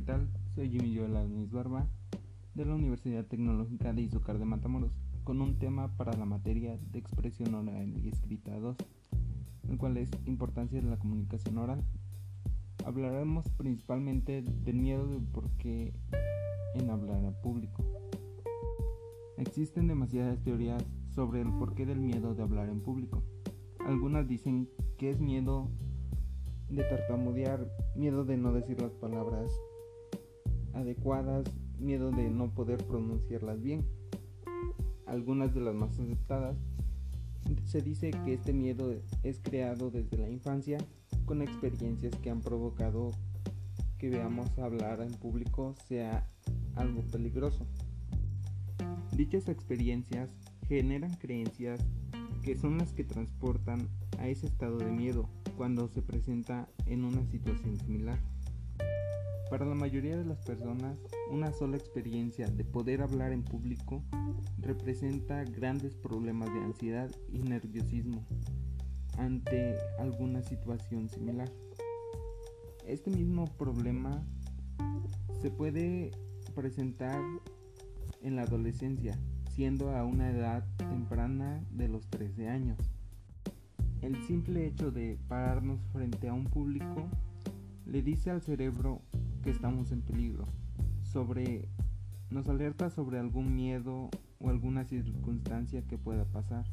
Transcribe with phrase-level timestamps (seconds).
[0.00, 0.30] ¿qué tal?
[0.54, 1.86] Soy Jimmy Joel Alnis Barba
[2.54, 4.92] de la Universidad Tecnológica de Izúcar de Matamoros
[5.24, 8.78] con un tema para la materia de expresión oral y escrita 2,
[9.68, 11.84] el cual es importancia de la comunicación oral.
[12.86, 15.92] Hablaremos principalmente del miedo de por qué
[16.76, 17.84] en hablar al público.
[19.36, 23.22] Existen demasiadas teorías sobre el porqué del miedo de hablar en público.
[23.84, 25.68] Algunas dicen que es miedo
[26.70, 29.50] de tartamudear, miedo de no decir las palabras
[30.74, 31.44] adecuadas,
[31.78, 33.84] miedo de no poder pronunciarlas bien.
[35.06, 36.56] Algunas de las más aceptadas
[37.64, 40.78] se dice que este miedo es creado desde la infancia
[41.24, 43.10] con experiencias que han provocado
[43.98, 46.26] que veamos hablar en público sea
[46.74, 47.66] algo peligroso.
[49.12, 50.30] Dichas experiencias
[50.68, 51.80] generan creencias
[52.42, 57.26] que son las que transportan a ese estado de miedo cuando se presenta en una
[57.26, 58.18] situación similar.
[59.50, 60.96] Para la mayoría de las personas,
[61.28, 64.00] una sola experiencia de poder hablar en público
[64.58, 68.24] representa grandes problemas de ansiedad y nerviosismo
[69.18, 71.50] ante alguna situación similar.
[72.86, 74.24] Este mismo problema
[75.42, 76.12] se puede
[76.54, 77.20] presentar
[78.22, 79.18] en la adolescencia,
[79.52, 82.78] siendo a una edad temprana de los 13 años.
[84.00, 87.08] El simple hecho de pararnos frente a un público
[87.84, 89.02] le dice al cerebro
[89.42, 90.46] que estamos en peligro,
[91.02, 91.68] sobre
[92.30, 96.64] nos alerta sobre algún miedo o alguna circunstancia que pueda pasar,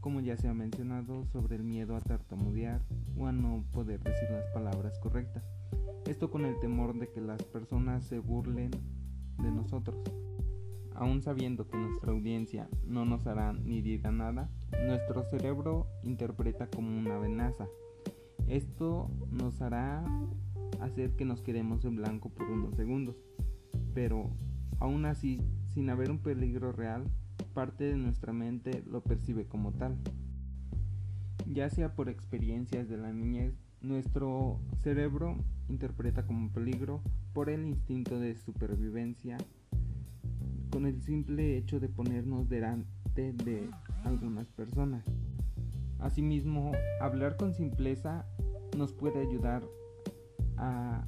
[0.00, 2.82] como ya se ha mencionado sobre el miedo a tartamudear
[3.16, 5.44] o a no poder decir las palabras correctas.
[6.06, 8.70] Esto con el temor de que las personas se burlen
[9.38, 9.96] de nosotros.
[10.94, 14.50] Aún sabiendo que nuestra audiencia no nos hará ni dirá nada,
[14.86, 17.68] nuestro cerebro interpreta como una amenaza.
[18.48, 20.04] Esto nos hará
[20.80, 23.16] hacer que nos quedemos en blanco por unos segundos,
[23.94, 24.30] pero
[24.78, 27.04] aún así, sin haber un peligro real,
[27.54, 29.96] parte de nuestra mente lo percibe como tal.
[31.46, 35.36] Ya sea por experiencias de la niñez, nuestro cerebro
[35.68, 37.02] interpreta como peligro
[37.32, 39.38] por el instinto de supervivencia
[40.70, 43.68] con el simple hecho de ponernos delante de
[44.04, 45.04] algunas personas.
[45.98, 48.24] Asimismo, hablar con simpleza
[48.76, 49.62] nos puede ayudar
[50.60, 51.04] a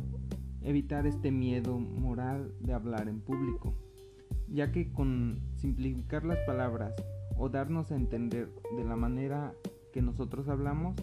[0.62, 3.74] evitar este miedo moral de hablar en público,
[4.48, 6.94] ya que con simplificar las palabras
[7.36, 9.52] o darnos a entender de la manera
[9.92, 10.96] que nosotros hablamos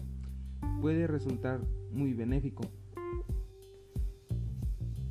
[0.80, 1.60] puede resultar
[1.92, 2.64] muy benéfico.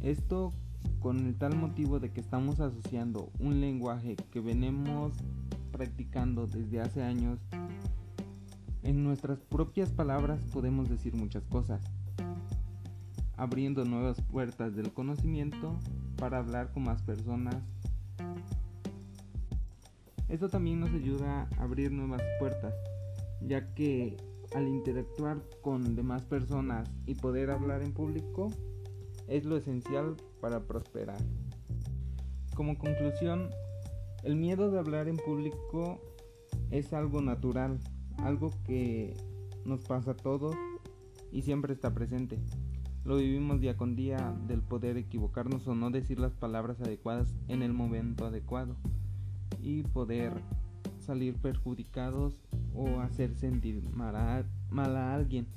[0.01, 0.53] Esto
[0.99, 5.13] con el tal motivo de que estamos asociando un lenguaje que venimos
[5.71, 7.39] practicando desde hace años,
[8.83, 11.81] en nuestras propias palabras podemos decir muchas cosas,
[13.39, 15.79] abriendo nuevas puertas del conocimiento
[16.17, 17.55] para hablar con más personas.
[20.27, 22.75] Esto también nos ayuda a abrir nuevas puertas,
[23.41, 24.17] ya que
[24.53, 28.49] al interactuar con demás personas y poder hablar en público,
[29.29, 31.21] es lo esencial para prosperar.
[32.55, 33.49] Como conclusión,
[34.23, 36.01] el miedo de hablar en público
[36.71, 37.79] es algo natural,
[38.17, 39.15] algo que
[39.63, 40.55] nos pasa a todos
[41.31, 42.37] y siempre está presente.
[43.05, 47.63] Lo vivimos día con día del poder equivocarnos o no decir las palabras adecuadas en
[47.63, 48.75] el momento adecuado
[49.61, 50.33] y poder
[50.99, 52.37] salir perjudicados
[52.73, 55.47] o hacer sentir mal a, alguien.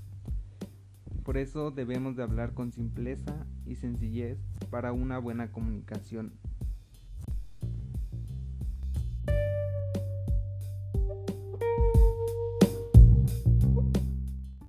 [1.24, 4.38] Por eso debemos de hablar con simpleza y sencillez
[4.70, 6.32] para una buena comunicación